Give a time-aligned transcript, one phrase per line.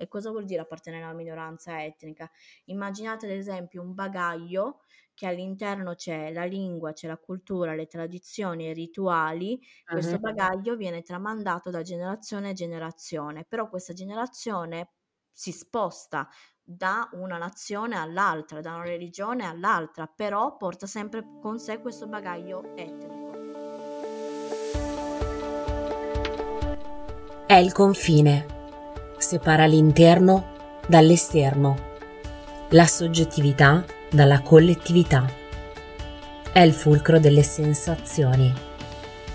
[0.00, 2.30] E cosa vuol dire appartenere alla minoranza etnica?
[2.66, 4.80] Immaginate ad esempio un bagaglio
[5.14, 10.18] che all'interno c'è la lingua, c'è la cultura, le tradizioni e i rituali, questo Ah-ah.
[10.18, 14.92] bagaglio viene tramandato da generazione a generazione, però questa generazione
[15.32, 16.28] si sposta
[16.62, 22.72] da una nazione all'altra, da una religione all'altra, però porta sempre con sé questo bagaglio
[22.76, 23.26] etnico.
[27.46, 28.57] È il confine,
[29.18, 30.52] separa l'interno
[30.86, 31.76] dall'esterno,
[32.70, 35.26] la soggettività dalla collettività.
[36.50, 38.52] È il fulcro delle sensazioni.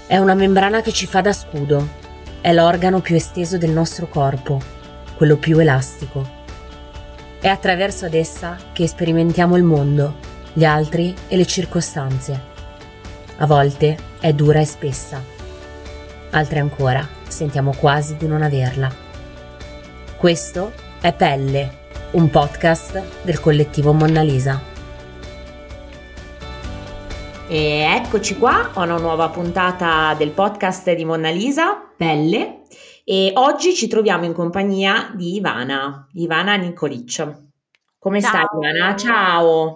[0.08, 2.02] È una membrana che ci fa da scudo.
[2.42, 4.60] È l'organo più esteso del nostro corpo,
[5.16, 6.42] quello più elastico.
[7.40, 10.16] È attraverso ad essa che sperimentiamo il mondo,
[10.54, 12.52] gli altri e le circostanze.
[13.38, 15.22] A volte è dura e spessa.
[16.32, 19.03] Altre ancora sentiamo quasi di non averla.
[20.24, 21.80] Questo è Pelle
[22.12, 24.58] un podcast del collettivo Monna Lisa.
[27.50, 32.62] E eccoci qua a una nuova puntata del podcast di Monna Lisa, Pelle,
[33.04, 37.40] e oggi ci troviamo in compagnia di Ivana, Ivana Nicolic.
[38.00, 38.30] Come Ciao.
[38.30, 38.96] stai Ivana?
[38.96, 39.74] Ciao!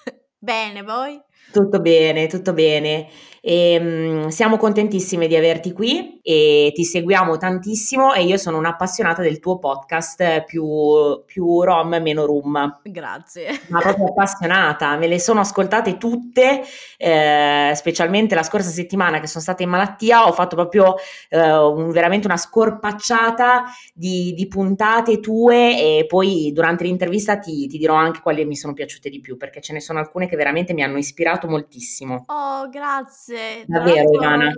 [0.38, 1.20] Bene, voi?
[1.52, 3.06] Tutto bene, tutto bene.
[3.40, 9.22] E, um, siamo contentissime di averti qui e ti seguiamo tantissimo e io sono un'appassionata
[9.22, 12.80] del tuo podcast più, più rom meno rum.
[12.82, 13.60] Grazie.
[13.68, 16.62] Ma proprio appassionata, me le sono ascoltate tutte,
[16.96, 20.96] eh, specialmente la scorsa settimana che sono stata in malattia, ho fatto proprio
[21.28, 27.78] eh, un, veramente una scorpacciata di, di, puntate tue e poi durante l'intervista ti, ti
[27.78, 30.74] dirò anche quali mi sono piaciute di più perché ce ne sono alcune che veramente
[30.74, 32.24] mi hanno ispirato moltissimo.
[32.26, 33.29] Oh, grazie.
[33.66, 34.52] Davvero, Ivana.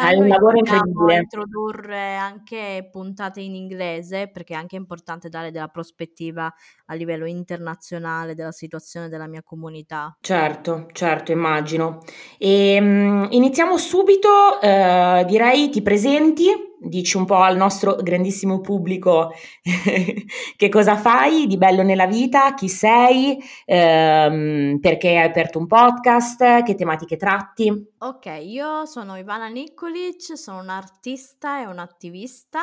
[0.00, 1.16] Hai un lavoro incredibile.
[1.16, 6.52] introdurre anche puntate in inglese perché è anche importante dare della prospettiva
[6.88, 10.16] a livello internazionale della situazione della mia comunità.
[10.20, 12.02] Certo, certo, immagino.
[12.38, 14.28] E, um, iniziamo subito,
[14.60, 16.46] uh, direi ti presenti,
[16.80, 19.32] dici un po' al nostro grandissimo pubblico
[20.56, 26.62] che cosa fai di bello nella vita, chi sei, ehm, perché hai aperto un podcast,
[26.62, 27.94] che tematiche tratti.
[27.98, 32.60] Ok, io sono Ivana Nikolic, sono un'artista e un'attivista.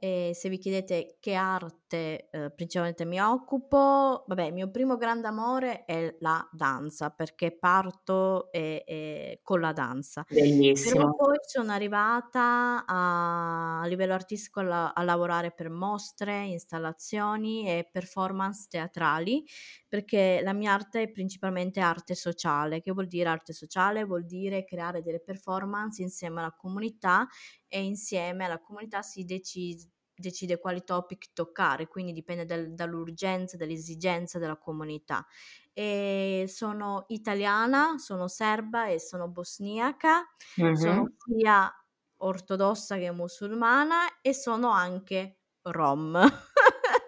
[0.00, 5.26] E se vi chiedete che arte eh, principalmente mi occupo, vabbè, il mio primo grande
[5.26, 10.24] amore è la danza, perché parto e, e con la danza.
[10.28, 10.94] Bellissimo.
[10.94, 17.88] Però poi sono arrivata a, a livello artistico a, a, lavorare per mostre, installazioni e
[17.90, 19.44] performance teatrali,
[19.88, 22.80] perché la mia arte è principalmente arte sociale.
[22.80, 24.04] Che vuol dire arte sociale?
[24.04, 27.26] Vuol dire creare delle performance insieme alla comunità
[27.66, 29.82] e insieme alla comunità si decide,
[30.20, 35.26] decide quali topic toccare, quindi dipende dal, dall'urgenza, dall'esigenza della comunità.
[35.72, 40.72] E sono italiana, sono serba e sono bosniaca, Mhm.
[40.72, 41.72] sono sia
[42.20, 46.18] ortodossa che musulmana e sono anche rom.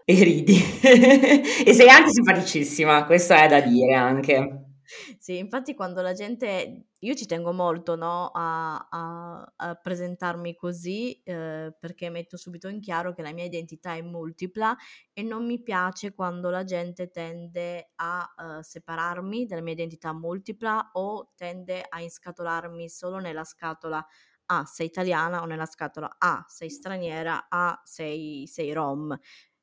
[0.05, 0.57] E ridi.
[1.65, 4.65] e sei anche simpaticissima, questo è da dire anche.
[5.19, 11.21] Sì, infatti quando la gente, io ci tengo molto no, a, a- a presentarmi così
[11.23, 14.77] eh, perché metto subito in chiaro che la mia identità è multipla
[15.13, 20.91] e non mi piace quando la gente tende a eh, separarmi dalla mia identità multipla
[20.95, 24.05] o tende a inscatolarmi solo nella scatola
[24.47, 29.17] A, sei italiana o nella scatola A, sei straniera, A, sei, sei rom.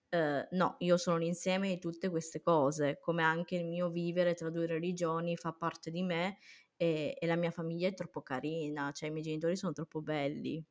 [0.09, 4.49] Eh, no, io sono l'insieme di tutte queste cose, come anche il mio vivere tra
[4.49, 6.37] due religioni fa parte di me
[6.77, 10.63] e, e la mia famiglia è troppo carina, cioè i miei genitori sono troppo belli.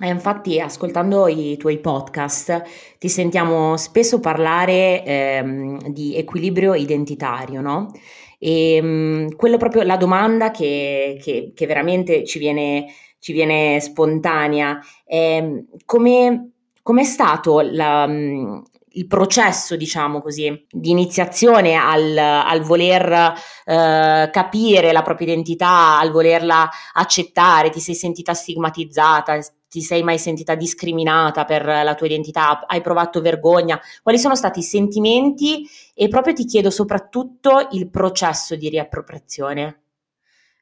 [0.00, 2.62] Eh, infatti, ascoltando i tuoi podcast,
[2.98, 7.92] ti sentiamo spesso parlare ehm, di equilibrio identitario, no?
[8.38, 12.86] E mh, quello proprio la domanda che, che, che veramente ci viene,
[13.18, 16.52] ci viene spontanea è come
[16.82, 18.62] com'è stato la, mh,
[18.94, 23.34] il processo, diciamo così, di iniziazione al, al voler
[23.64, 29.38] eh, capire la propria identità, al volerla accettare, ti sei sentita stigmatizzata,
[29.68, 34.58] ti sei mai sentita discriminata per la tua identità, hai provato vergogna, quali sono stati
[34.58, 39.81] i sentimenti e proprio ti chiedo soprattutto il processo di riappropriazione.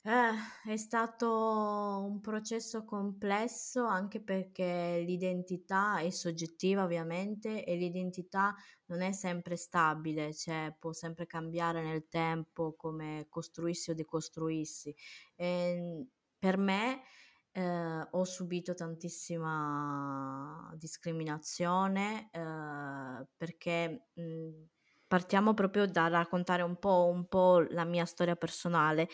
[0.02, 1.28] Eh, è stato
[2.08, 8.54] un processo complesso anche perché l'identità è soggettiva ovviamente e l'identità
[8.86, 14.94] non è sempre stabile, cioè può sempre cambiare nel tempo come costruirsi o decostruirsi.
[15.36, 16.06] E
[16.38, 17.02] per me
[17.52, 24.66] Ehm, ho subito tantissima discriminazione, ehm, perché, mhmm,
[25.08, 29.08] partiamo proprio da raccontare un po' un po' la mia storia personale.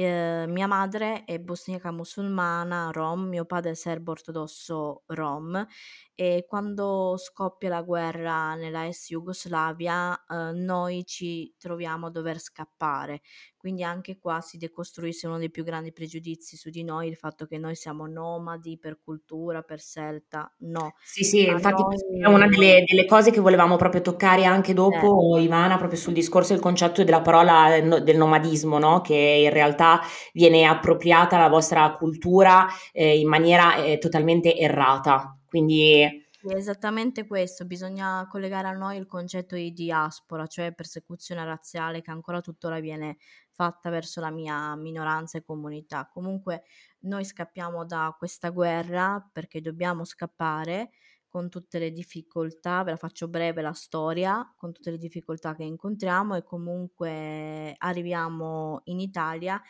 [0.00, 5.66] Ehm, mia madre è bosniaca musulmana rom, mio padre è serbo ortodosso rom
[6.14, 13.22] e quando scoppia la guerra nella ex Jugoslavia, uhm, noi ci troviamo a dover scappare.
[13.58, 17.44] Quindi anche qua si decostruisce uno dei più grandi pregiudizi su di noi, il fatto
[17.46, 20.50] che noi siamo nomadi per cultura, per scelta.
[20.60, 24.02] No, Sì, sì, a infatti questa è una noi delle delle cose che volevamo proprio
[24.02, 24.74] toccare anche eh.
[24.74, 30.00] dopo, Ivana, proprio sul discorso del concetto della parola del nomadismo, no, che in realtà
[30.32, 35.36] viene appropriata alla vostra cultura, ehm, in maniera, ehm, totalmente errata.
[35.46, 42.00] Quindi È esattamente questo, bisogna collegare a noi il concetto di diaspora, cioè persecuzione razziale
[42.00, 43.16] che ancora tuttora viene
[43.58, 46.08] fatta verso la mia minoranza e comunità.
[46.12, 46.62] Comunque
[47.00, 50.90] noi scappiamo da questa guerra perché dobbiamo scappare
[51.26, 55.64] con tutte le difficoltà, ve la faccio breve la storia, con tutte le difficoltà che
[55.64, 59.60] incontriamo e comunque arriviamo in Italia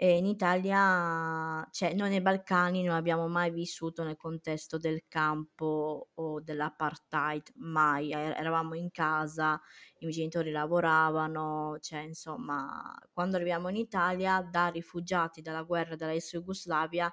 [0.00, 6.10] e in Italia cioè noi nei Balcani non abbiamo mai vissuto nel contesto del campo
[6.14, 8.12] o dell'apartheid, mai.
[8.12, 9.60] Eravamo in casa,
[9.98, 16.12] i miei genitori lavoravano, cioè insomma, quando arriviamo in Italia da rifugiati dalla guerra della
[16.12, 17.12] ex Jugoslavia,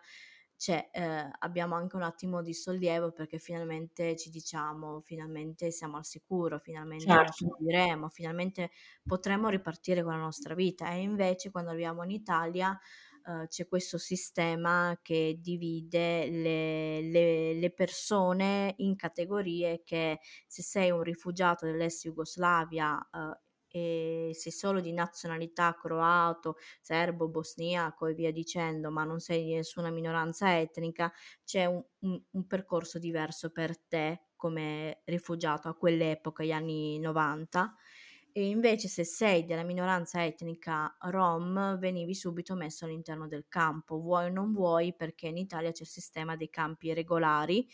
[0.57, 6.05] cioè, ehm, abbiamo anche un attimo di sollievo perché finalmente ci diciamo: "Finalmente siamo al
[6.05, 7.31] sicuro, finalmente certo.
[7.31, 8.71] subiremo, finalmente
[9.05, 10.89] potremo ripartire con la nostra vita".
[10.91, 12.77] E invece quando arriviamo in Italia,
[13.25, 20.91] uhm, c'è questo sistema che divide le le le persone in categorie che se sei
[20.91, 23.33] un rifugiato dell'ex Jugoslavia, uhm,
[23.75, 29.53] e sei solo di nazionalità croato, serbo, bosniaco e via dicendo, ma non sei di
[29.55, 31.11] nessuna minoranza etnica,
[31.43, 37.75] c'è un un un percorso diverso per te come rifugiato a quell'epoca, gli anni '90.
[38.37, 44.25] E invece se sei della minoranza etnica rom, venivi subito messo all'interno del campo, vuoi
[44.25, 47.65] o non vuoi, perché in Italia c'è il sistema dei campi regolari,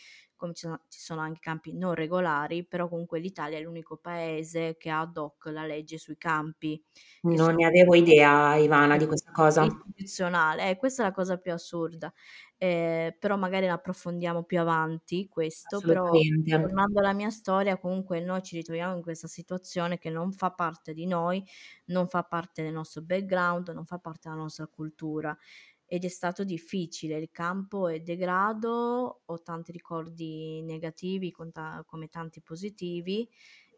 [0.41, 4.77] come ci sono ci sono anche campi non regolari, però comunque l'Italia è l'unico paese
[4.77, 6.83] che ha ad hoc la legge sui campi,
[7.23, 9.67] Non sono ne avevo idea, Ivana, di questa cosa.
[9.93, 10.69] istituzionale.
[10.71, 12.11] Eh, questa è la cosa più assurda.
[12.57, 18.41] Ehm, però magari la approfondiamo più avanti questo, però tornando alla mia storia, comunque noi
[18.43, 21.43] ci ritroviamo in questa situazione che non fa parte di noi,
[21.85, 25.35] non fa parte del nostro background, non fa parte della nostra cultura
[25.93, 27.17] ed è stato difficile.
[27.17, 33.27] Il campo è degrado, ho tanti ricordi negativi ta come tanti positivi,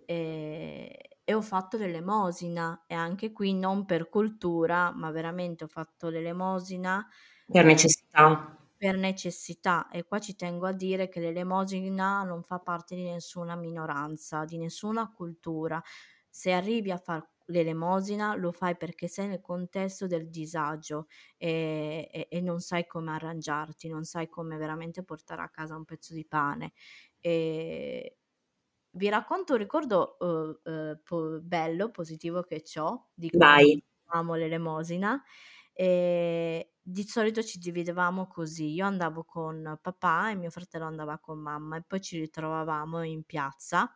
[0.05, 0.87] ehm,
[1.25, 7.07] e ho fatto l'elemosina e anche qui non per cultura, ma veramente ho fatto l'elemosina,
[7.53, 8.27] Per necessità.
[8.75, 13.55] per necessità e qua ci tengo a dire che l'elemosina non fa parte di nessuna
[13.55, 15.81] minoranza, di nessuna cultura.
[16.29, 21.07] Se arrivi a far l'elemosina lo fai perché sei nel contesto del disagio,
[21.37, 25.85] ehm, e e non sai come arrangiarti, non sai come veramente portare a casa un
[25.85, 26.73] pezzo di pane.
[27.19, 28.01] Ehm,
[28.95, 33.81] vi racconto un ricordo, uhm, uhm, po bello, positivo che c'ho di Vai.
[34.05, 35.21] facevamo l'elemosina.
[35.73, 41.39] Ehm, di solito ci dividevamo così: io andavo con papà e mio fratello andava con
[41.39, 43.93] mamma e poi ci ritrovavamo in piazza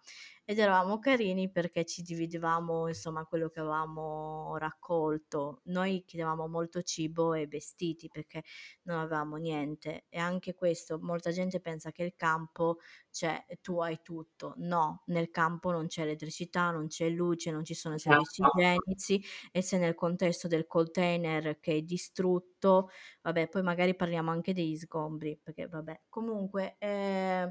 [0.50, 5.60] ed eravamo carini perché ci dividevamo insomma quello che avevamo raccolto.
[5.66, 8.44] Noi chiedevamo molto cibo e vestiti perché
[8.84, 12.78] non avevamo niente e anche questo, molta gente pensa che il campo
[13.12, 14.54] cioè tu hai tutto.
[14.58, 18.52] No, nel campo non c'è elettricità, non c'è luce, non ci sono i servizi Esatto.
[18.54, 22.90] igienici e se nel contesto del container che è distrutto,
[23.22, 26.04] vabbè poi magari parliamo anche degli sgombri, perché vabbè.
[26.10, 27.50] Comunque, ehm,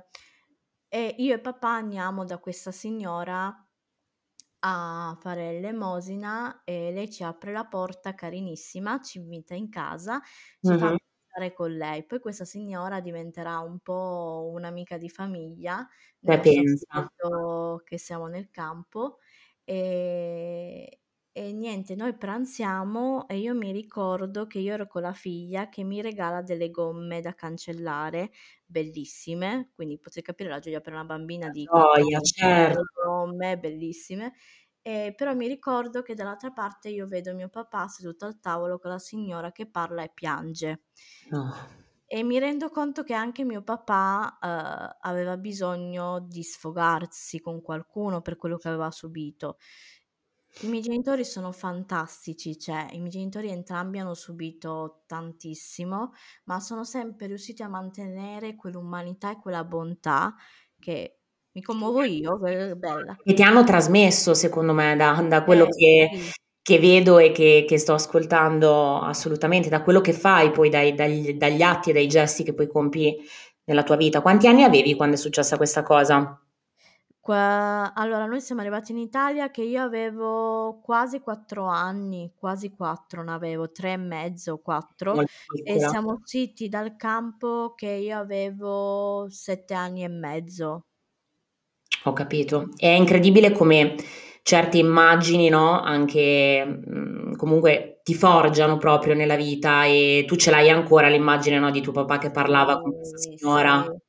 [0.89, 3.55] e io e papà andiamo da questa signora
[4.61, 10.21] a fare l'elemosina e lei ci apre la porta carinissima, ci invita in casa,
[10.61, 10.99] ci fa Mh-mh.
[11.29, 12.05] stare con lei.
[12.07, 15.87] Poi questa signora diventerà un po' un'amica di famiglia,
[16.27, 17.09] Te nello pensa.
[17.85, 19.19] che siamo nel campo,
[19.65, 20.87] ehm,
[21.39, 25.85] e niente, noi pranziamo e io mi ricordo che io ero con la figlia che
[25.85, 28.31] mi regala delle gomme da cancellare
[28.65, 32.87] bellissime, quindi potete capire la gioia per una bambina di 14 gioia, certo.
[32.91, 34.33] gomme bellissime.
[34.81, 38.91] Ehm, però mi ricordo che dall'altra parte io vedo mio papà seduto al tavolo con
[38.91, 40.85] la signora che parla e piange.
[41.31, 41.55] No.
[42.09, 48.23] E mi rendo conto che anche mio papà, uhm, aveva bisogno di sfogarsi con qualcuno
[48.23, 49.59] per quello che aveva subito.
[50.61, 56.13] I miei genitori sono fantastici, cioè i miei genitori entrambi hanno subito tantissimo,
[56.45, 60.35] ma sono sempre riusciti a mantenere quell'umanità e quella bontà
[60.79, 61.21] che
[61.53, 63.17] mi commuovo io, che bella.
[63.23, 66.33] Che ti hanno trasmesso, secondo me, da, da quello Eh, che, sì.
[66.63, 71.33] che vedo e che, che sto ascoltando assolutamente, da quello che fai poi, dai- dagli,
[71.35, 73.17] dagli atti e dai gesti che poi compi
[73.65, 74.21] nella tua vita.
[74.23, 76.41] Quanti anni avevi quando è successa questa cosa?
[77.27, 83.25] Qua- allora, noi siamo arrivati in Italia che io avevo quasi quattro anni, quasi quattro,
[83.25, 85.25] ne avevo tre e mezzo, quattro,
[85.63, 90.87] e siamo usciti dal campo che io avevo sette anni e mezzo.
[92.05, 92.69] Ho capito.
[92.77, 93.97] È incredibile come
[94.43, 95.81] certe immagini, no?
[95.81, 101.71] Anche mh, comunque ti forgiano proprio nella vita e tu ce l'hai ancora l'immagine, no,
[101.71, 103.85] di tuo papà che parlava con questa signora.
[103.85, 104.06] sì.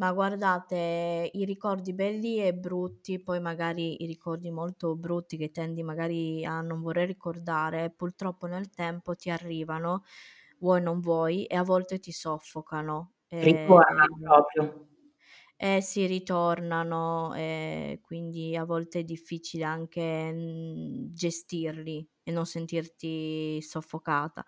[0.00, 5.82] Ma guardate, i ricordi belli e brutti, poi magari i ricordi molto brutti che tendi
[5.82, 10.04] magari a non voler ricordare, purtroppo nel tempo ti arrivano,
[10.60, 13.12] vuoi non vuoi, e a volte ti soffocano.
[13.28, 14.86] E, Ritornano proprio.
[15.62, 23.60] eh sì, ritornano, e quindi a volte è difficile anche mm, gestirli e non sentirti
[23.62, 24.44] soffocata.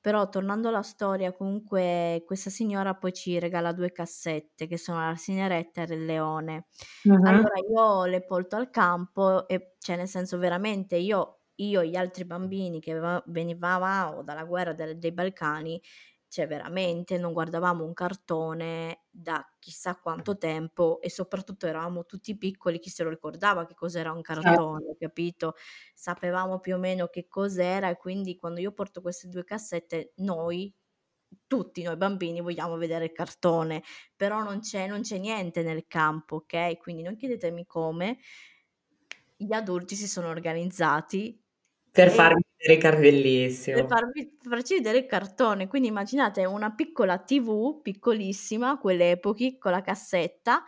[0.00, 5.16] Però tornando alla storia, comunque questa signora poi ci regala due cassette che sono la
[5.16, 6.66] Sineretta e il Leone.
[7.04, 7.46] Mhm.
[7.46, 11.96] Allora io le porto al campo e cioè nel senso veramente io, io e gli
[11.96, 15.80] altri bambini che venivamo dalla guerra dei Balcani,
[16.34, 22.80] cioè veramente non guardavamo un cartone da chissà quanto tempo e soprattutto eravamo tutti piccoli,
[22.80, 24.78] chi se lo ricordava che cos'era un Certo.
[24.80, 25.54] cartone, capito?
[25.94, 30.74] Sapevamo più o meno che cos'era e quindi quando io porto queste due cassette, noi,
[31.46, 33.82] tutti noi bambini, vogliamo vedere il cartone,
[34.16, 36.76] però non c'è, non c'è niente nel campo, ok?
[36.78, 38.18] Quindi non chiedetemi come.
[39.36, 41.43] Gli adulti si sono organizzati
[41.94, 43.86] Per e farmi vedere i car- per bellissimo.
[43.86, 45.68] farvi, farci vedere il cartone.
[45.68, 50.64] Quindi immaginate una piccola TV, piccolissima, quelle epoche, con la cassetta,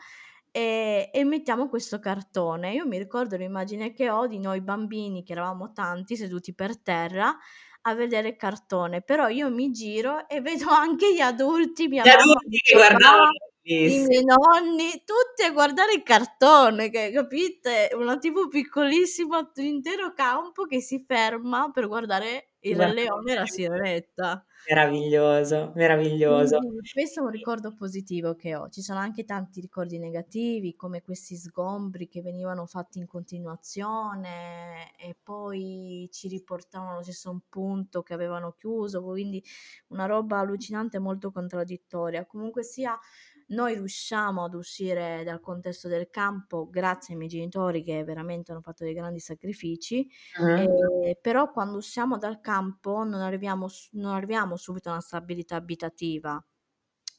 [0.52, 2.74] e, e mettiamo questo cartone.
[2.74, 7.36] Io mi ricordo l'immagine che ho di noi bambini, che eravamo tanti, seduti per terra,
[7.82, 9.02] a vedere il cartone.
[9.02, 12.72] Però io mi giro e vedo anche gli adulti, mia Gli mamma, adulti mio che
[12.72, 17.90] guardavano, papà, i miei nonni, tutti a guardare il cartone, che capite?
[17.94, 23.34] Una TV piccolissima, tutto intero campo che si ferma per guardare il Re Leone e
[23.34, 24.44] la Sirenetta.
[24.68, 26.58] Meraviglioso, meraviglioso.
[26.58, 28.68] Quindi questo è un ricordo positivo che ho.
[28.68, 35.16] Ci sono anche tanti ricordi negativi, come questi sgombri che venivano fatti in continuazione e
[35.22, 39.42] poi ci riportavano allo stesso punto che avevano chiuso, quindi
[39.88, 42.26] una roba allucinante e molto contraddittoria.
[42.26, 42.98] Comunque sia,
[43.48, 48.60] noi riusciamo ad uscire dal contesto del campo grazie ai miei genitori che veramente hanno
[48.62, 51.06] fatto dei grandi sacrifici, Mhm.
[51.06, 56.44] eh, però quando usciamo dal campo non arriviamo, non arriviamo subito a una stabilità abitativa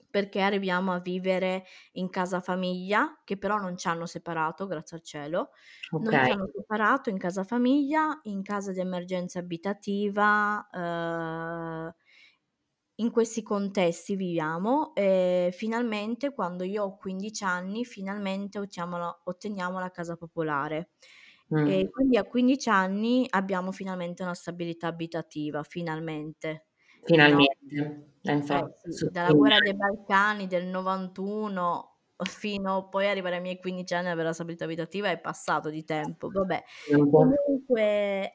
[0.09, 5.03] perché arriviamo a vivere in casa famiglia, che però non ci hanno separato, grazie al
[5.03, 5.51] cielo,
[5.97, 6.23] non Ok.
[6.23, 11.93] ci hanno separato in casa famiglia, in casa di emergenza abitativa, eh,
[12.99, 19.79] in questi contesti viviamo e finalmente quando io ho 15 anni, finalmente otteniamo la, otteniamo
[19.79, 20.91] la casa popolare.
[21.53, 21.67] Mm.
[21.67, 26.65] E quindi a 15 anni abbiamo finalmente una stabilità abitativa, finalmente.
[27.25, 27.47] No?
[27.65, 28.09] Finalmente.
[28.21, 29.75] Eh, Eh infatti, sì, su dalla 15 guerra dei.
[29.75, 35.09] Balcani del 91 fino poi arrivare ai miei 15 anni ad avere la stabilità abitativa
[35.09, 36.29] è passato di tempo.
[36.31, 37.17] Vabbè, Tempo.
[37.17, 38.31] comunque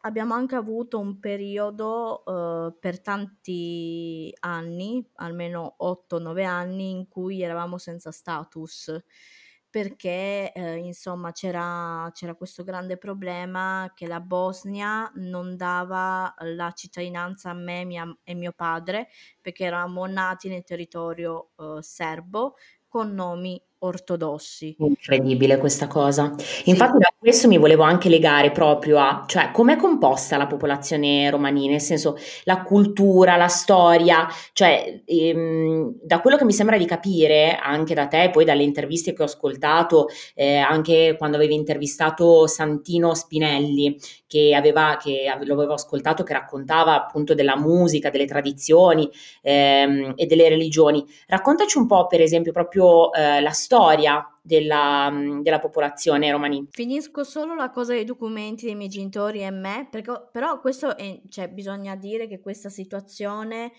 [0.00, 7.76] abbiamo anche avuto un periodo eh, per tanti anni, almeno 8-9 anni, in cui eravamo
[7.78, 9.02] senza status.
[9.70, 17.50] Perché eh, insomma c'era, c'era questo grande problema che la Bosnia non dava la cittadinanza
[17.50, 19.08] a me mia- e mio padre
[19.42, 22.54] perché eravamo nati nel territorio eh, serbo
[22.88, 24.74] con nomi ortodossi.
[24.78, 26.34] Incredibile questa cosa.
[26.36, 31.30] Sì, Infatti da questo mi volevo anche legare proprio a, cioè, com'è composta la popolazione
[31.30, 36.86] romani, nel senso la cultura, la storia, cioè, ehm, da quello che mi sembra di
[36.86, 42.46] capire anche da te, poi dalle interviste che ho ascoltato, eh, anche quando avevi intervistato
[42.46, 49.08] Santino Spinelli, che aveva, che lo avevo ascoltato, che raccontava appunto della musica, delle tradizioni,
[49.42, 51.04] ehm, e delle religioni.
[51.26, 53.67] Raccontaci un po', per esempio, proprio eh, la storia
[54.42, 55.10] della,
[55.42, 56.66] della popolazione romani.
[56.70, 61.20] Finisco solo la cosa dei documenti dei miei genitori e me, perché, però questo è,
[61.28, 63.72] cioè, bisogna dire che questa situazione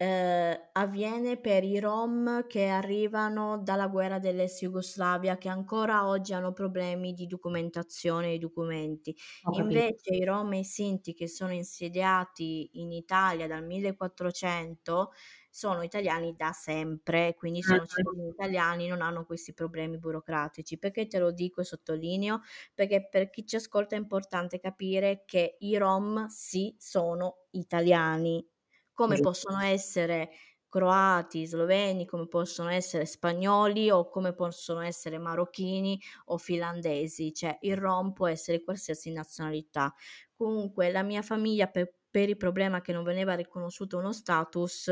[0.00, 6.52] eh, avviene per i Rom che arrivano dalla guerra dell'ex Jugoslavia, che ancora oggi hanno
[6.52, 9.14] problemi di documentazione dei documenti.
[9.54, 15.10] Invece i Rom e i Sinti che sono insediati in Italia dal 1400
[15.58, 20.78] sono italiani da sempre, quindi sono cittadini italiani, non hanno questi problemi burocratici.
[20.78, 22.42] Perché te lo dico e sottolineo?
[22.74, 28.46] Perché per chi ci ascolta è importante capire che i Rom sì sono italiani,
[28.92, 29.18] come Giusto.
[29.18, 30.30] possono essere
[30.68, 37.76] croati, sloveni, come possono essere spagnoli o come possono essere marocchini o finlandesi, cioè il
[37.76, 39.94] rom può essere qualsiasi nazionalità.
[40.34, 44.90] Comunque la mia famiglia per, per il problema che non veniva riconosciuto uno status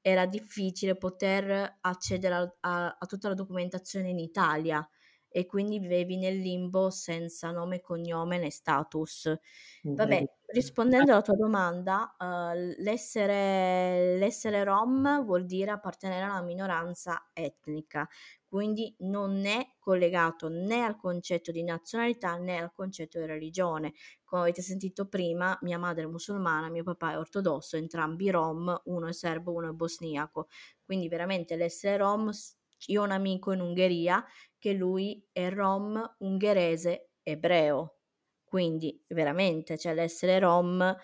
[0.00, 4.86] era difficile poter accedere a, a, a tutta la documentazione in Italia
[5.28, 9.32] e quindi vivevi nel limbo senza nome cognome né status.
[9.94, 17.30] Vabbè, rispondendo alla tua domanda, uh, l'essere, l'essere rom vuol dire appartenere a una minoranza
[17.32, 18.08] etnica,
[18.46, 23.92] quindi non è collegato né al concetto di nazionalità né al concetto di religione.
[24.28, 29.06] Come avete sentito prima, mia madre è musulmana, mio papà è ortodosso, entrambi rom, uno
[29.06, 30.48] è serbo, uno è bosniaco.
[30.84, 32.30] Quindi veramente l'essere rom,
[32.88, 34.22] io ho un amico in Ungheria
[34.58, 38.00] che lui è rom ungherese ebreo.
[38.44, 40.94] Quindi veramente, cioè l'essere rom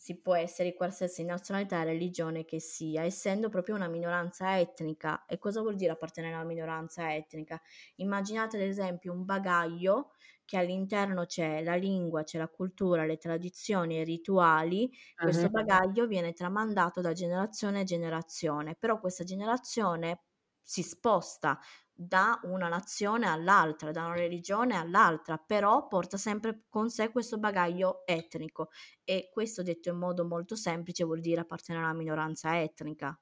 [0.00, 5.26] si può essere di qualsiasi nazionalità e religione che sia, essendo proprio una minoranza etnica.
[5.26, 7.60] E cosa vuol dire appartenere a una minoranza etnica?
[7.96, 10.12] Immaginate ad esempio un bagaglio
[10.44, 14.88] che all'interno c'è la lingua, c'è la cultura, le tradizioni e i rituali.
[15.16, 15.50] Questo uh-huh.
[15.50, 20.22] bagaglio viene tramandato da generazione a generazione, però questa generazione
[20.62, 21.58] si sposta
[22.00, 28.02] da una nazione all'altra, da una religione all'altra, però porta sempre con sé questo bagaglio
[28.06, 28.68] etnico
[29.02, 33.18] e questo detto in modo molto semplice vuol dire appartenere a una minoranza etnica.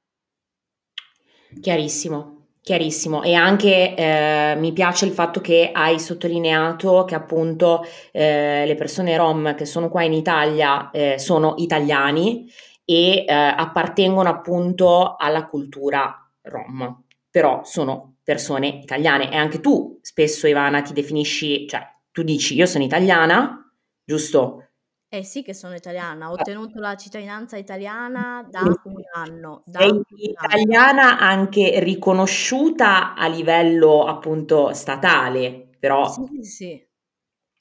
[1.59, 3.23] Chiarissimo, chiarissimo.
[3.23, 9.17] E anche eh, mi piace il fatto che hai sottolineato che appunto eh, le persone
[9.17, 12.47] rom che sono qua in Italia eh, sono italiani
[12.85, 19.31] e eh, appartengono appunto alla cultura rom, però sono persone italiane.
[19.31, 23.73] E anche tu spesso, Ivana, ti definisci, cioè tu dici io sono italiana,
[24.05, 24.63] giusto?
[25.09, 29.63] Eh sì che sono italiana, ho ottenuto la cittadinanza italiana da un anno.
[29.65, 31.41] Da Sei un italiana anno.
[31.43, 36.09] anche riconosciuta a livello appunto statale, però...
[36.09, 36.87] Sì, sì, sì.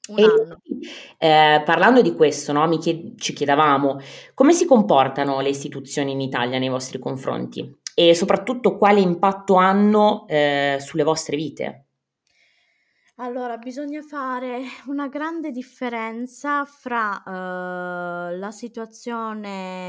[0.07, 0.61] Un anno.
[1.17, 3.99] Eh, parlando di questo, no, chied- ci chiedevamo
[4.33, 7.83] come si comportano le istituzioni in Italia nei vostri confronti?
[7.95, 11.85] E soprattutto quale impatto hanno eh, sulle vostre vite?
[13.17, 19.79] Allora, bisogna fare una grande differenza fra uh, la situazione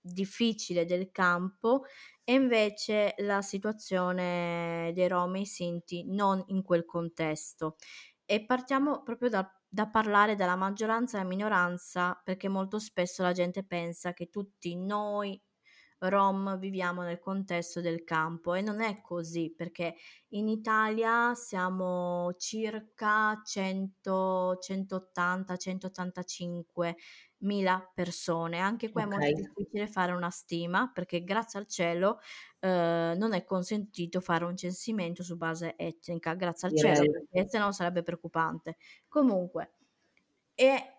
[0.00, 1.84] difficile del campo
[2.24, 7.76] e invece la situazione dei Rom e Sinti non in quel contesto.
[8.24, 13.30] E partiamo proprio da, da parlare della maggioranza e la minoranza perché molto spesso la
[13.30, 15.40] gente pensa che tutti noi
[15.98, 19.94] rom viviamo nel contesto del campo e non è così perché
[20.30, 26.96] in Italia siamo circa 100, 180, 185
[27.38, 28.58] mila persone.
[28.58, 29.16] Anche qua okay.
[29.16, 32.20] è molto difficile fare una stima perché grazie al cielo
[32.60, 36.96] eh, non è consentito fare un censimento su base etnica, grazie al Direi.
[36.96, 38.76] cielo, perché se no sarebbe preoccupante.
[39.08, 39.72] Comunque,
[40.54, 40.95] e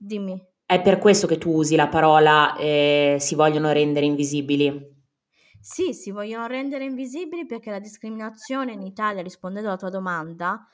[0.00, 0.36] Dimmi.
[0.66, 4.87] è per questo che tu usi la parola, ehm, "si vogliono rendere invisibili"?
[5.64, 10.64] Sì, si vogliono rendere invisibili perché la discriminazione in Italia, rispondendo alla tua domanda,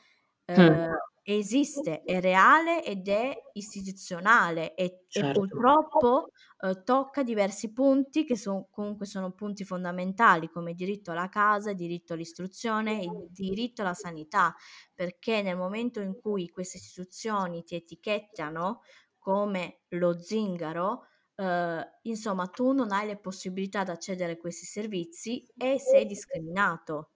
[0.56, 0.76] Mh.
[0.76, 0.92] ehm,
[1.22, 5.30] esiste, è reale ed è istituzionale e e Certo.
[5.30, 6.30] purtroppo,
[6.62, 11.70] uhm, tocca diversi punti che son comunque sono punti fondamentali, come il diritto alla casa,
[11.70, 14.54] il diritto all'istruzione, il diritto alla sanità,
[14.92, 18.80] perché nel momento in cui queste istituzioni ti etichettano
[19.18, 21.04] come lo zingaro,
[21.36, 27.10] uhm, insomma tu non hai le possibilità di accedere a questi servizi e sei discriminato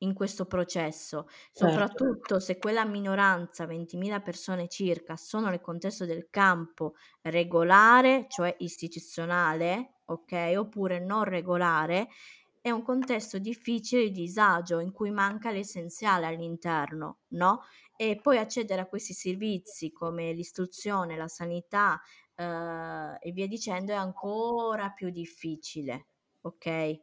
[0.00, 1.26] in questo processo,
[1.58, 1.98] Certo.
[1.98, 9.96] soprattutto se quella minoranza, 20.000 persone circa, sono nel contesto del campo regolare, cioè istituzionale,
[10.04, 12.08] okay, oppure non regolare,
[12.60, 17.62] è un contesto difficile di disagio in cui manca l'essenziale all'interno, no,
[17.96, 22.00] e poi accedere a questi servizi come l'istruzione, la sanità,
[22.38, 26.08] uhm, e via dicendo è ancora più difficile,
[26.42, 27.02] okay?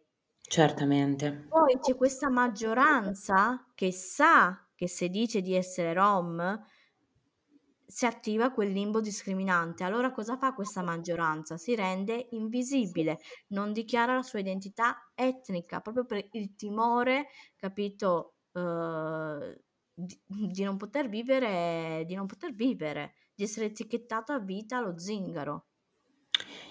[0.55, 1.25] Certamente.
[1.47, 6.63] Poi c'è questa maggioranza che sa che se dice di essere rom
[7.87, 9.83] si attiva quel limbo discriminante.
[9.83, 11.57] Allora cosa fa questa maggioranza?
[11.57, 13.19] Si rende invisibile,
[13.49, 19.55] non dichiara la sua identità etnica, proprio per il timore, capito, uhm,
[19.97, 24.97] di di non poter vivere di non poter vivere, di essere etichettato a vita lo
[24.97, 25.65] zingaro.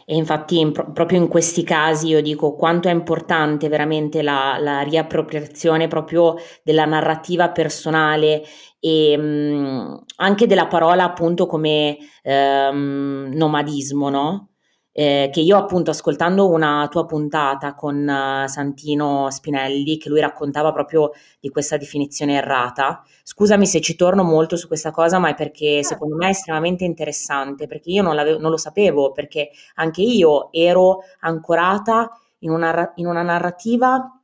[0.06, 4.58] E infatti in pro proprio in questi casi io dico quanto è importante veramente la
[4.60, 8.42] la riappropriazione proprio della narrativa personale,
[8.80, 14.48] ehm, anche della parola appunto come, ehm, nomadismo, no,
[14.94, 18.06] ehm, che io appunto ascoltando una tua puntata con
[18.46, 24.56] Santino Spinelli, che lui raccontava proprio di questa definizione errata scusami se ci torno molto
[24.56, 28.38] su questa cosa, ma è perché secondo me è estremamente interessante, perché io non l'avevo
[28.38, 34.20] non lo sapevo, perché anche io ero ancorata in una in una narrativa,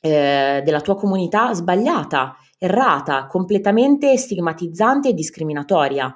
[0.00, 6.14] ehm, della tua comunità sbagliata, errata, completamente stigmatizzante e discriminatoria.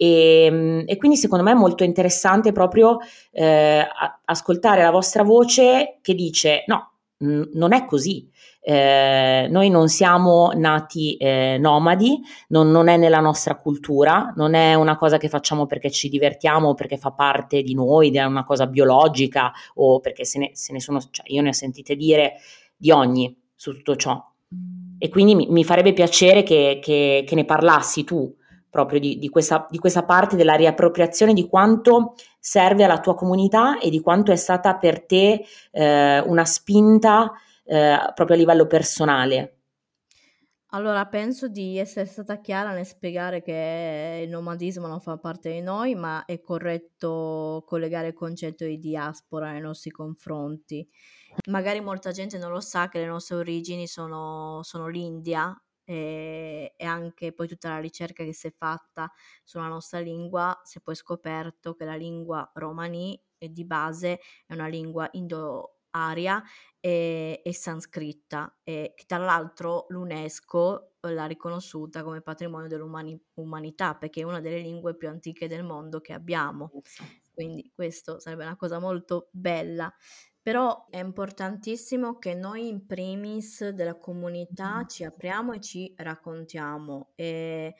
[0.00, 2.98] Ehm, e quindi secondo me è molto interessante proprio,
[3.34, 6.92] a ascoltare la vostra voce che dice: "No,
[7.24, 8.30] n non è così.
[8.60, 14.74] Ehm, noi non siamo nati, ehm, nomadi, non non è nella nostra cultura, non è
[14.74, 18.44] una cosa che facciamo perché ci divertiamo o perché fa parte di noi, è una
[18.44, 22.34] cosa biologica o perché se ne se ne sono cioè io ne ho sentite dire
[22.76, 24.22] di ogni su tutto ciò.
[25.00, 28.32] E quindi mi mi farebbe piacere che che che ne parlassi tu,
[28.70, 33.78] proprio di di questa di questa parte della riappropriazione, di quanto serve alla tua comunità
[33.78, 37.32] e di quanto è stata per te, ehm, una spinta,
[37.64, 39.58] ehm, proprio a livello personale.
[40.72, 45.62] Allora, penso di essere stata chiara nel spiegare che il nomadismo non fa parte di
[45.62, 50.86] noi, ma è corretto collegare il concetto di diaspora nei nostri confronti.
[51.48, 56.84] Magari molta gente non lo sa che le nostre origini sono sono l'India, ehm, e
[56.84, 59.10] anche poi tutta la ricerca che si è fatta
[59.44, 64.52] sulla nostra lingua, si è poi scoperto che la lingua romani è di base è
[64.54, 66.42] una lingua indo-aria,
[66.80, 74.20] ehm, e sanscrita, e che tra l'altro l'UNESCO l'ha riconosciuta come patrimonio dell'umani umanità, perché
[74.20, 76.74] è una delle lingue più antiche del mondo che abbiamo.
[77.32, 79.92] Quindi questo sarebbe una cosa molto bella.
[80.46, 87.12] Però è importantissimo che noi in primis della comunità ci apriamo e ci raccontiamo.
[87.16, 87.74] E,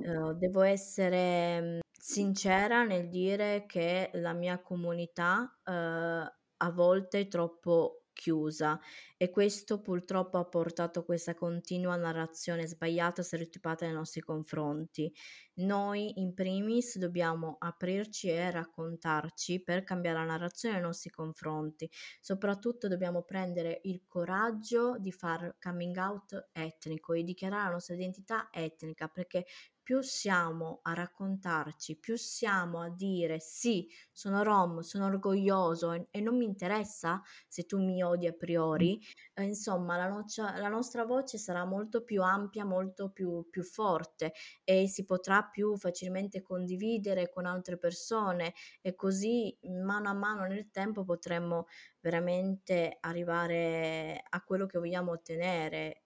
[0.00, 7.28] uhm, devo essere, mhmm, sincera nel dire che la mia comunità, uhm, a volte è
[7.28, 8.80] troppo chiusa
[9.18, 15.12] e questo purtroppo ha portato questa continua narrazione sbagliata, stereotipata nei nostri confronti.
[15.56, 21.88] Noi in primis dobbiamo aprirci e raccontarci per cambiare la narrazione nei nostri confronti.
[22.20, 28.48] Soprattutto dobbiamo prendere il coraggio di far coming out etnico e dichiarare la nostra identità
[28.50, 29.44] etnica, perché
[29.84, 36.20] più siamo a raccontarci, più siamo a dire sì, sono rom, sono orgoglioso e, e
[36.20, 38.98] non mi interessa se tu mi odi a priori,
[39.34, 44.32] eh, insomma la, noccia, la, nostra voce sarà molto più ampia, molto più, più forte
[44.64, 50.70] e si potrà più facilmente condividere con altre persone e così mano a mano nel
[50.70, 51.66] tempo potremmo
[52.00, 56.03] veramente arrivare a quello che vogliamo ottenere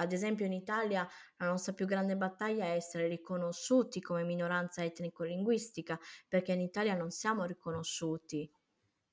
[0.00, 1.06] ad esempio in Italia
[1.36, 7.10] la nostra più grande battaglia è essere riconosciuti come minoranza etnico-linguistica, perché in Italia non
[7.10, 8.50] siamo riconosciuti.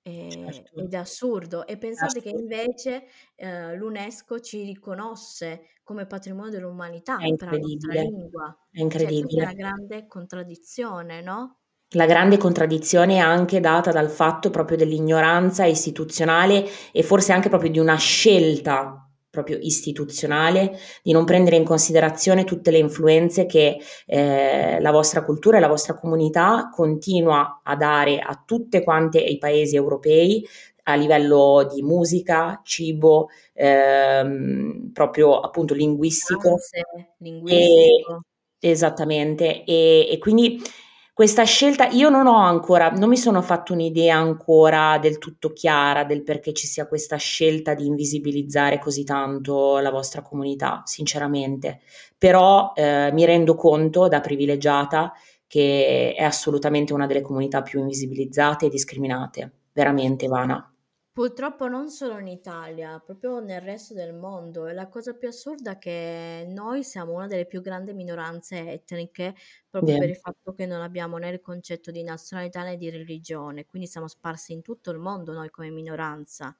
[0.03, 0.81] certo.
[0.81, 1.65] Ed è assurdo.
[1.65, 8.67] E pensate che invece eh, l'UNESCO ci riconosce come patrimonio dell'umanità per la nostra lingua.
[8.71, 9.43] È incredibile.
[9.43, 11.59] Cioè, è una grande contraddizione, no?
[11.89, 17.71] La grande contraddizione è anche data dal fatto proprio dell'ignoranza istituzionale e forse anche proprio
[17.71, 19.04] di una scelta
[19.35, 25.57] proprio istituzionale, di non prendere in considerazione tutte le influenze che eh, la vostra cultura
[25.57, 30.43] e la vostra comunità continua a dare a tutte quante i paesi europei
[30.87, 36.51] a livello di musica, cibo, ehm, proprio appunto linguistico.
[36.51, 38.23] Anse, linguistico.
[38.59, 40.61] E, esattamente, e, e quindi
[41.15, 46.03] questa scelta io non ho ancora, non mi sono fatto un'idea ancora del tutto chiara
[46.03, 51.79] del perché ci sia questa scelta di invisibilizzare così tanto la vostra comunità, sinceramente.
[52.17, 55.13] Però eh, mi rendo conto da privilegiata
[55.47, 59.51] che è assolutamente una delle comunità più invisibilizzate e discriminate.
[59.71, 60.74] Veramente, Vana.
[61.17, 64.67] Purtroppo non solo in Italia, proprio nel resto del mondo.
[64.67, 69.33] E la cosa più assurda è che noi siamo una delle più grandi minoranze etniche
[69.69, 69.97] proprio Vero.
[69.97, 73.87] per il fatto che non abbiamo né il concetto di nazionalità né di religione, quindi
[73.87, 76.53] siamo sparsi in tutto il mondo noi come minoranza.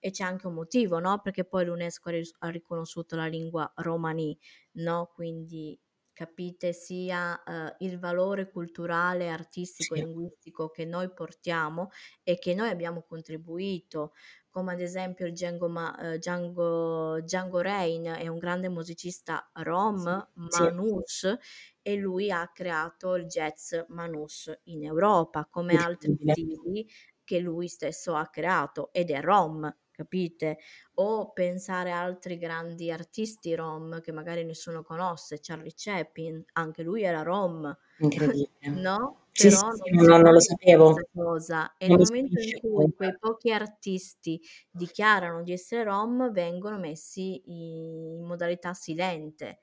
[0.00, 1.20] E c'è anche un motivo, no?
[1.20, 4.36] Perché poi l'UNESCO ha, ris- ha riconosciuto la lingua romani,
[4.72, 5.08] no?
[5.14, 5.78] Quindi
[6.20, 11.88] capite sia uh, il valore culturale, artistico e linguistico che noi portiamo
[12.22, 14.12] e che noi abbiamo contribuito,
[14.50, 20.28] come ad esempio il Django, Ma, uh, Django, Django Rein è un grande musicista rom,
[20.48, 21.38] sì, manus, sì.
[21.80, 26.86] e lui ha creato il jazz manus in Europa, come altri stili
[27.24, 30.58] che lui stesso ha creato ed è rom capite?
[30.94, 37.02] O pensare a altri grandi artisti rom che magari nessuno conosce, Charlie Chaplin, anche lui
[37.02, 37.76] era rom.
[37.98, 38.48] Incredibile.
[38.80, 39.26] no?
[39.32, 40.96] Sì, Però sì, non, non, non lo sapevo.
[41.12, 41.76] Cosa.
[41.76, 48.24] E nel momento in cui quei pochi artisti dichiarano di essere rom, vengono messi in
[48.24, 49.60] modalità silente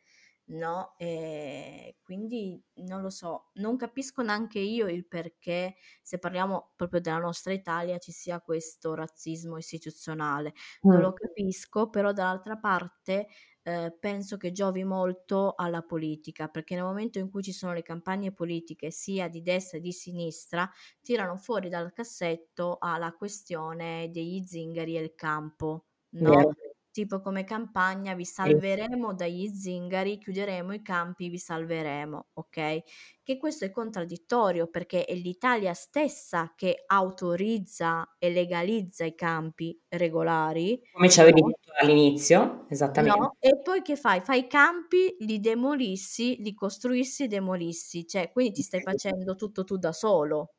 [0.48, 0.96] no?
[0.98, 7.18] E quindi non lo so, non capisco neanche io il perché, se parliamo proprio della
[7.18, 10.54] nostra Italia, ci sia questo razzismo istituzionale.
[10.88, 13.28] Non lo capisco, però dall'altra parte
[13.64, 17.82] eh, penso che giovi molto alla politica, perché nel momento in cui ci sono le
[17.84, 20.70] campagne politiche, sia di destra che di sinistra,
[21.02, 26.54] tirano fuori dal cassetto alla questione degli zingari e il campo, no?
[26.98, 32.80] Tipo come campagna vi salveremo dagli zingari, chiuderemo i campi, vi salveremo, ok?
[33.22, 40.82] Che questo è contraddittorio perché è l'Italia stessa che autorizza e legalizza i campi regolari.
[40.92, 41.50] Come ci avevi no?
[41.50, 43.20] detto all'inizio, esattamente.
[43.20, 43.36] No?
[43.42, 44.22] E poi che fai?
[44.22, 49.78] Fai i campi, li demolissi, li costruissi demolissi, cioè quindi ti stai facendo tutto tu
[49.78, 50.54] da solo.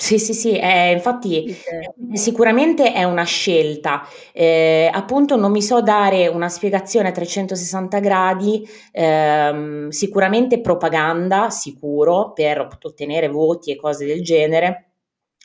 [0.00, 4.06] Sì, sì, sì, eh, infatti eh, sicuramente è una scelta.
[4.32, 12.32] Eh, appunto non mi so dare una spiegazione a 360 gradi, ehm, sicuramente propaganda, sicuro,
[12.32, 14.87] per ottenere voti e cose del genere.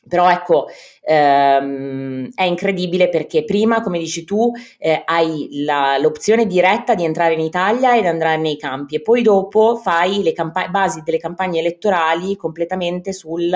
[0.08, 0.68] Però ecco,
[1.02, 7.34] ehm, è incredibile perché prima, come dici tu, eh, hai la, l'opzione diretta di entrare
[7.34, 11.60] in Italia ed andare nei campi e poi dopo fai le campa- basi delle campagne
[11.60, 13.52] elettorali completamente sul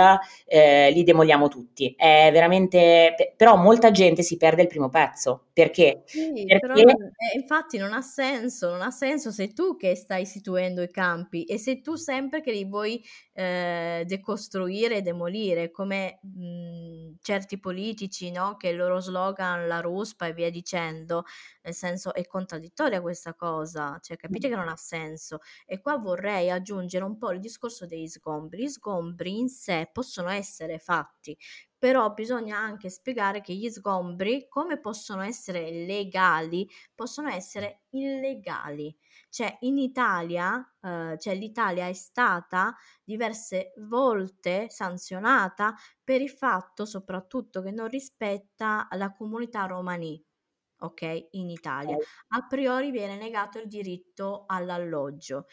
[0.46, 1.94] eh, li demoliamo tutti.
[1.98, 5.47] È veramente, però molta gente si perde il primo pezzo.
[5.58, 6.04] Perché?
[6.06, 6.60] Sì, perché...
[6.60, 10.92] Però, eh, infatti non ha senso, non ha senso se tu che stai istituendo i
[10.92, 17.16] campi e se tu sempre che li vuoi eh, decostruire e demolire, come mh, mhmm,
[17.22, 18.56] certi politici, no?
[18.56, 21.24] che il loro slogan la ruspa e via dicendo,
[21.64, 25.40] nel senso è contraddittoria questa cosa, cioè capite che non ha senso.
[25.66, 28.62] E qua vorrei aggiungere un po' il discorso degli sgombri.
[28.62, 31.36] Gli sgombri in sé possono essere fatti,
[31.78, 38.96] però bisogna anche spiegare che gli sgombri, come possono essere legali, possono essere illegali.
[39.30, 47.62] Cioè in Italia, eh, cioè l'Italia è stata diverse volte sanzionata per il fatto soprattutto
[47.62, 50.24] che non rispetta la comunità romani.
[50.80, 51.98] Ok, in Italia.
[52.30, 55.48] A priori viene negato il diritto all'alloggio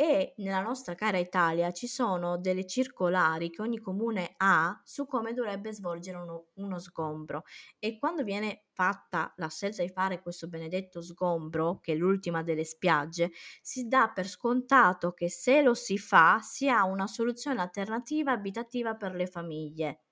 [0.00, 5.32] e nella nostra cara Italia ci sono delle circolari che ogni comune ha su come
[5.32, 7.42] dovrebbe svolgere uno, uno sgombro
[7.80, 12.64] e quando viene fatta la scelta di fare questo benedetto sgombro, che è l'ultima delle
[12.64, 18.30] spiagge, si dà per scontato che se lo si fa si ha una soluzione alternativa
[18.30, 20.02] abitativa per le famiglie.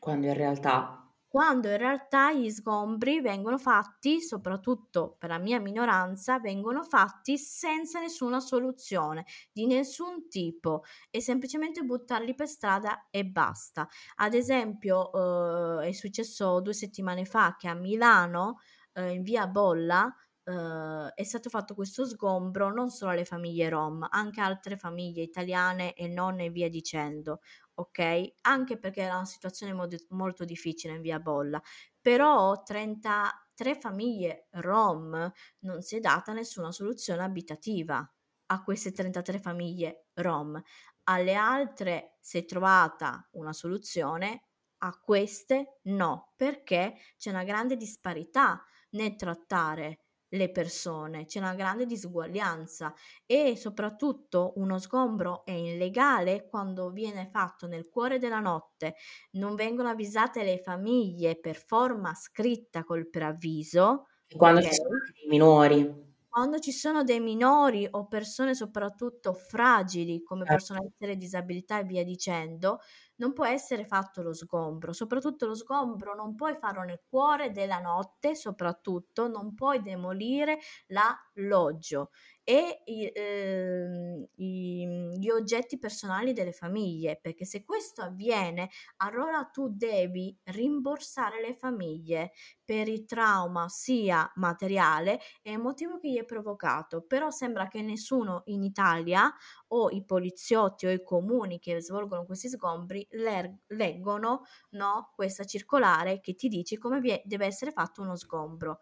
[0.00, 6.40] Quando in realtà quando in realtà gli sgombri vengono fatti, soprattutto per la mia minoranza,
[6.40, 13.86] vengono fatti senza nessuna soluzione di nessun tipo e semplicemente buttarli per strada e basta.
[14.16, 18.58] Ad esempio, eh, è successo due settimane fa che a Milano,
[18.94, 20.12] eh, in via Bolla,
[20.44, 25.94] eh, è stato fatto questo sgombro non solo alle famiglie rom, anche altre famiglie italiane
[25.94, 27.40] e non e via dicendo
[27.74, 28.32] ok?
[28.42, 31.60] Anche perché era una situazione mod- molto difficile in via Bolla,
[32.00, 38.06] però 33 famiglie rom non si è data nessuna soluzione abitativa
[38.46, 40.60] a queste 33 famiglie rom.
[41.04, 44.44] Alle altre si è trovata una soluzione,
[44.82, 51.86] a queste no, perché c'è una grande disparità nel trattare le persone, c'è una grande
[51.86, 52.94] disuguaglianza
[53.26, 58.94] e soprattutto uno sgombro è illegale quando viene fatto nel cuore della notte,
[59.32, 64.06] non vengono avvisate le famiglie per forma scritta col preavviso.
[64.26, 66.08] E quando ci sono dei minori.
[66.28, 70.54] Quando ci sono dei minori o persone soprattutto fragili, come certo.
[70.54, 72.78] possono essere disabilità e via dicendo,
[73.20, 77.78] non può essere fatto lo sgombro, soprattutto lo sgombro non puoi farlo nel cuore della
[77.78, 82.10] notte, soprattutto non puoi demolire l'alloggio
[82.50, 82.82] e
[83.14, 91.54] eh, gli oggetti personali delle famiglie, perché se questo avviene, allora tu devi rimborsare le
[91.54, 92.32] famiglie
[92.64, 97.02] per il trauma sia materiale e emotivo che gli è provocato.
[97.06, 99.32] Però sembra che nessuno in Italia
[99.68, 106.20] o i poliziotti o i comuni che svolgono questi sgombri ler- leggono no, questa circolare
[106.20, 108.80] che ti dice come vie- deve essere fatto uno sgombro.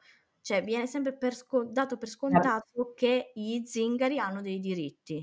[0.49, 5.23] Cioè viene sempre per sco- dato per scontato che gli zingari hanno dei diritti.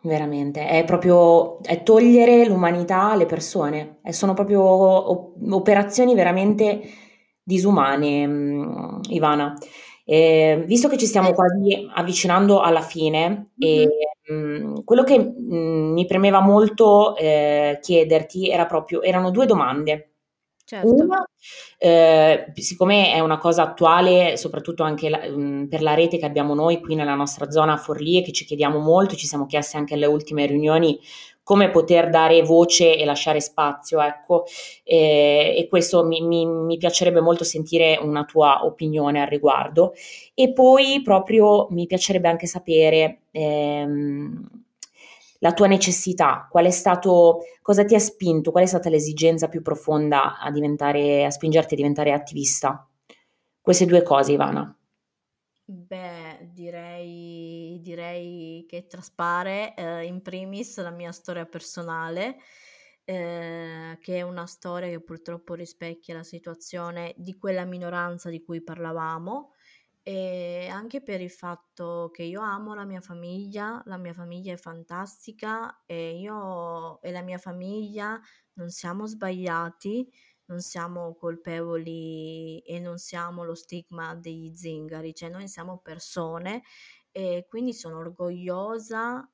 [0.00, 4.62] Veramente, è proprio è togliere l'umanità alle persone, e sono proprio
[5.54, 6.80] operazioni veramente
[7.42, 9.54] disumane, mh, Ivana.
[10.02, 13.88] Eh, visto che ci stiamo quasi avvicinando alla fine, mm-hmm.
[14.26, 20.13] e, mh, quello che mh, mi premeva molto eh, chiederti era proprio, erano due domande.
[20.66, 20.88] Certo.
[20.88, 21.28] Una,
[21.76, 26.24] eh, siccome è una cosa attuale, soprattutto anche la, mh, mm, per la rete che
[26.24, 29.76] abbiamo noi qui nella nostra zona Forlì e che ci chiediamo molto, ci siamo chiesti
[29.76, 30.98] anche alle ultime riunioni
[31.42, 34.44] come poter dare voce e lasciare spazio, ecco,
[34.82, 39.92] eh, e questo mi, mi, mi, piacerebbe molto sentire una tua opinione al riguardo.
[40.32, 44.63] E poi proprio mi piacerebbe anche sapere ehm,
[45.44, 49.60] la tua necessità, qual è stato, cosa ti ha spinto, qual è stata l'esigenza più
[49.60, 52.88] profonda a diventare, a spingerti a diventare attivista?
[53.60, 54.74] Queste due cose, Ivana.
[55.66, 62.36] Beh, direi, direi che traspare eh, in primis la mia storia personale,
[63.04, 68.62] eh, che è una storia che purtroppo rispecchia la situazione di quella minoranza di cui
[68.62, 69.52] parlavamo,
[70.06, 74.56] e anche per il fatto che io amo la mia famiglia, la mia famiglia è
[74.58, 78.20] fantastica e io e la mia famiglia
[78.54, 80.06] non siamo sbagliati,
[80.46, 86.62] non siamo colpevoli e non siamo lo stigma degli zingari, cioè noi siamo persone
[87.10, 89.26] e quindi sono orgogliosa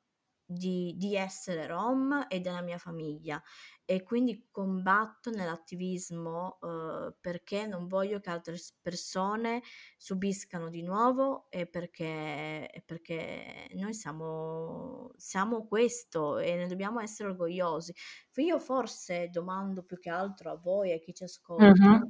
[0.52, 3.40] di, di essere rom e della mia famiglia
[3.84, 9.62] e quindi combatto nell'attivismo eh, perché non voglio che altre persone
[9.96, 17.94] subiscano di nuovo e perché, perché noi siamo, siamo questo e ne dobbiamo essere orgogliosi.
[18.36, 22.08] Io forse domando più che altro a voi e a chi ci ascolta, uh-huh.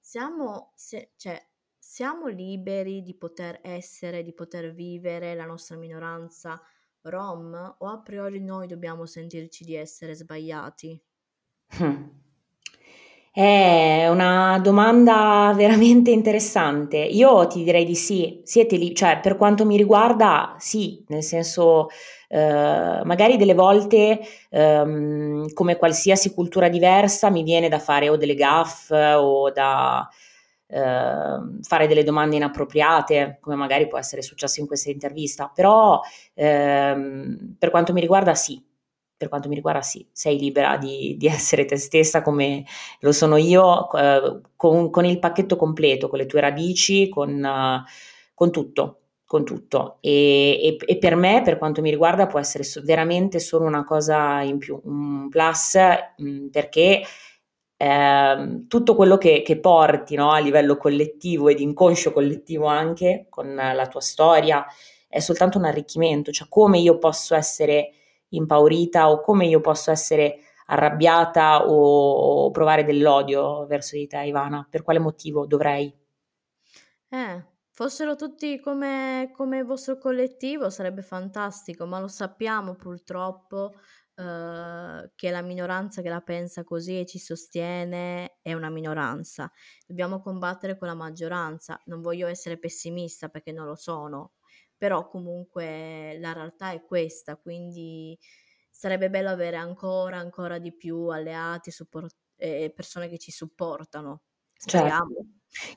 [0.00, 1.38] siamo, se, cioè,
[1.78, 6.62] siamo liberi di poter essere, di poter vivere la nostra minoranza
[7.02, 11.00] rom o a priori noi dobbiamo sentirci di essere sbagliati?
[13.34, 16.98] È una domanda veramente interessante.
[16.98, 21.88] Io ti direi di sì, siete lì, cioè per quanto mi riguarda sì, nel senso
[22.28, 28.34] eh, magari delle volte ehm, come qualsiasi cultura diversa mi viene da fare o delle
[28.34, 30.31] gaffe o da eh,
[30.72, 36.00] fare delle domande inappropriate, come magari può essere successo in questa intervista, però
[36.34, 38.62] ehm, per quanto mi riguarda sì,
[39.16, 42.64] per quanto mi riguarda sì, sei libera di, di essere te stessa come
[43.00, 47.88] lo sono io, eh, con, con, il pacchetto completo, con le tue radici, con, uh,
[48.34, 48.96] con tutto
[49.32, 49.96] con tutto.
[50.02, 54.42] E, e, e, per me, per quanto mi riguarda, può essere veramente solo una cosa
[54.42, 55.74] in più, un plus,
[56.18, 57.02] mh, mm, perché
[57.82, 63.54] eh, tutto quello che, che porti no, a livello collettivo ed inconscio collettivo anche con
[63.54, 64.64] la tua storia
[65.08, 67.90] è soltanto un arricchimento, cioè come io posso essere
[68.28, 74.64] impaurita o come io posso essere arrabbiata o, o provare dell'odio verso di te, Ivana,
[74.70, 75.92] per quale motivo dovrei?
[77.08, 83.72] Eh, Fossero tutti come come vostro collettivo sarebbe fantastico, ma lo sappiamo purtroppo,
[84.22, 89.50] uhm, che la minoranza che la pensa così e ci sostiene è una minoranza.
[89.86, 91.80] Dobbiamo combattere con la maggioranza.
[91.86, 94.34] Non voglio essere pessimista perché non lo sono,
[94.76, 98.18] però comunque la realtà è questa, quindi
[98.70, 102.06] sarebbe bello avere ancora, ancora di più alleati, suppor
[102.36, 104.22] e persone che ci supportano.
[104.72, 105.14] Certo.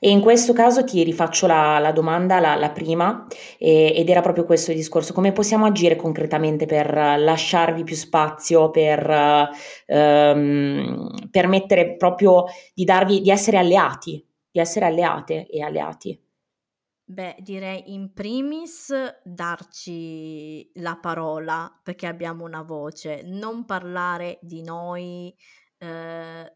[0.00, 3.26] E in questo caso ti rifaccio la, la domanda, la, la prima,
[3.58, 8.70] e, ed era proprio questo il discorso: come possiamo agire concretamente per lasciarvi più spazio,
[8.70, 9.50] per
[9.86, 16.20] ehm, permettere proprio di darvi, di essere alleati, di essere alleate e alleati?
[17.08, 25.32] Beh, direi in primis darci la parola perché abbiamo una voce, non parlare di noi
[25.78, 26.52] eh,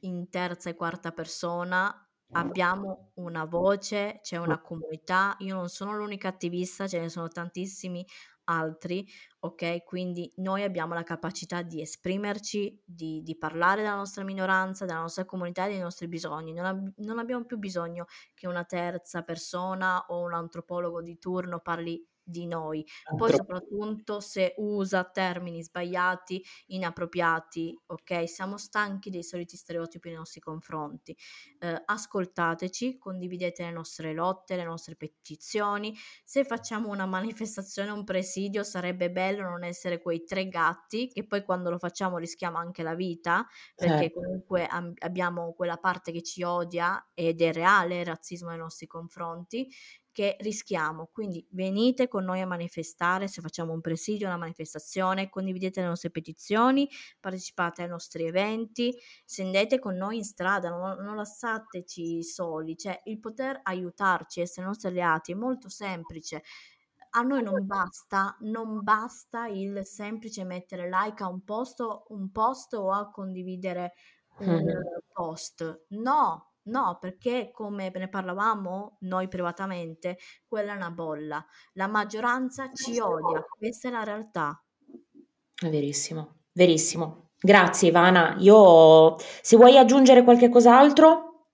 [0.00, 2.03] in terza e quarta persona
[2.36, 8.04] Abbiamo una voce, c'è una comunità, io non sono l'unica attivista, ce ne sono tantissimi
[8.44, 9.06] altri,
[9.40, 9.84] ok?
[9.84, 15.24] Quindi noi abbiamo la capacità di esprimerci, di, di parlare della nostra minoranza, della nostra
[15.24, 16.52] comunità e dei nostri bisogni.
[16.52, 21.60] Non, ab- non abbiamo più bisogno che una terza persona o un antropologo di turno
[21.60, 22.84] parli di noi.
[23.14, 28.28] Poi soprattutto se usa termini sbagliati, inappropriati, ok?
[28.28, 31.16] Siamo stanchi dei soliti stereotipi nei nostri confronti.
[31.58, 35.94] Eh, ascoltateci, condividete le nostre lotte, le nostre petizioni.
[36.24, 41.44] Se facciamo una manifestazione, un presidio, sarebbe bello non essere quei tre gatti che poi
[41.44, 44.20] quando lo facciamo rischiamo anche la vita, perché certo.
[44.20, 48.86] comunque am- abbiamo quella parte che ci odia ed è reale il razzismo nei nostri
[48.86, 49.68] confronti
[50.14, 51.10] che rischiamo.
[51.12, 56.10] Quindi venite con noi a manifestare, se facciamo un presidio, una manifestazione, condividete le nostre
[56.10, 56.88] petizioni,
[57.18, 58.96] partecipate ai nostri eventi,
[59.26, 64.88] scendete con noi in strada, non, non lasciateci soli, cioè il poter aiutarci, essere nostri
[64.88, 66.44] alleati è molto semplice.
[67.16, 72.74] A noi non basta, non basta il semplice mettere like a un posto, un post
[72.74, 73.94] o a condividere
[74.38, 74.64] un
[75.12, 75.86] post.
[75.88, 81.44] No, No, perché come ne parlavamo noi privatamente, quella è una bolla.
[81.74, 84.64] La maggioranza ci odia, questa è la realtà.
[85.54, 87.30] È verissimo, verissimo.
[87.38, 88.36] Grazie Ivana.
[88.38, 91.48] Io, se vuoi aggiungere qualche cos'altro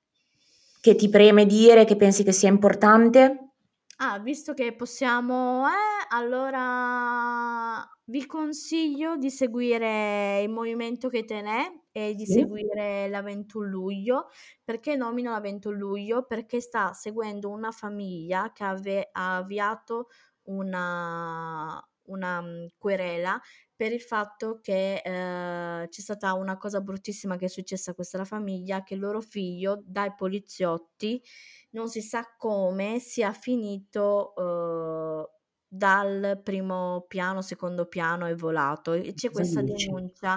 [0.81, 3.51] che ti preme dire, che pensi che sia importante.
[3.97, 11.80] Ah, visto che possiamo, eh, allora vi consiglio di seguire il movimento che te ne
[11.93, 12.45] e di Sì.
[12.45, 14.29] seguire la 21 luglio.
[14.65, 16.25] Perché nomino la 21 luglio?
[16.27, 20.09] Perché sta seguendo una famiglia che ave- ha avviato
[20.45, 23.41] una, una mm, querela
[23.75, 28.25] per il fatto che eh, c'è stata una cosa bruttissima che è successa a questa
[28.25, 31.23] famiglia, che il loro figlio dai poliziotti
[31.71, 35.25] non si sa come sia finito uh,
[35.67, 40.37] dal primo piano, secondo piano e volato e c'è questa denuncia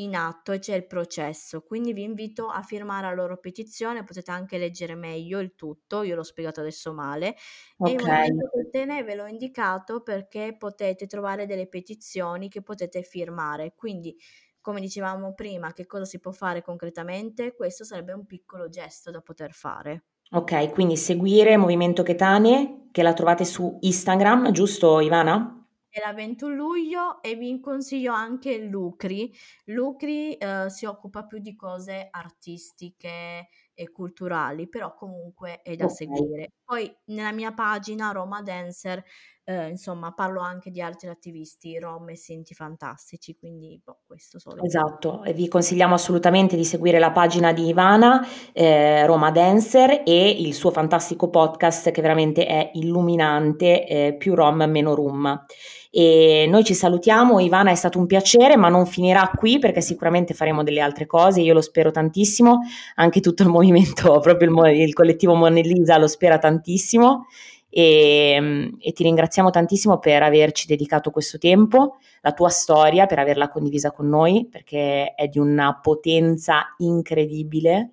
[0.00, 1.62] in atto e c'è il processo.
[1.62, 6.14] Quindi vi invito a firmare la loro petizione, potete anche leggere meglio il tutto, io
[6.14, 7.36] l'ho spiegato adesso male.
[7.76, 7.92] Okay.
[7.92, 13.74] E il Movimento Coltene ve l'ho indicato perché potete trovare delle petizioni che potete firmare.
[13.74, 14.16] Quindi,
[14.60, 17.54] come dicevamo prima, che cosa si può fare concretamente?
[17.54, 20.04] Questo sarebbe un piccolo gesto da poter fare.
[20.30, 25.66] Ok, quindi seguire Movimento Chetane, che la trovate su Instagram, giusto Ivana?
[26.04, 29.32] La 21 luglio e vi consiglio anche Lucri.
[29.66, 35.96] Lucri eh, si occupa più di cose artistiche e culturali, però comunque è da okay.
[35.96, 36.52] seguire.
[36.64, 39.04] Poi nella mia pagina Roma Dancer
[39.48, 44.62] eh, insomma, parlo anche di altri attivisti rom e sinti fantastici, quindi boh, questo solo.
[44.62, 48.20] Esatto, e vi consigliamo assolutamente di seguire la pagina di Ivana,
[48.52, 54.64] eh, Roma Dancer, e il suo fantastico podcast che veramente è illuminante, eh, più rom
[54.68, 55.46] meno rum.
[55.90, 60.34] E noi ci salutiamo, Ivana è stato un piacere, ma non finirà qui perché sicuramente
[60.34, 62.60] faremo delle altre cose, io lo spero tantissimo,
[62.96, 67.26] anche tutto il movimento, proprio il, il collettivo Monelisa lo spera tantissimo.
[67.70, 73.18] E, ehm, e, ti ringraziamo tantissimo per averci dedicato questo tempo, la tua storia, per
[73.18, 77.92] averla condivisa con noi, perché è di una potenza incredibile.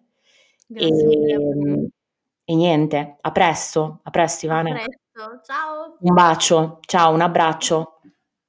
[0.67, 1.89] Grazie e,
[2.45, 4.69] e niente, a presto, a presto Ivana.
[4.69, 4.99] A presto,
[5.43, 5.97] ciao.
[6.01, 7.94] Un bacio, ciao, un abbraccio.